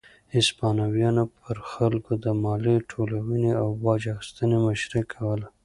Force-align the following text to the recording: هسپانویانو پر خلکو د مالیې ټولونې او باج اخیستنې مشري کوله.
هسپانویانو 0.35 1.23
پر 1.39 1.57
خلکو 1.71 2.11
د 2.23 2.25
مالیې 2.43 2.77
ټولونې 2.89 3.51
او 3.61 3.67
باج 3.83 4.01
اخیستنې 4.15 4.57
مشري 4.65 5.01
کوله. 5.13 5.47